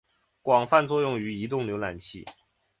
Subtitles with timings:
[0.41, 2.25] 广泛作用于移动浏览器。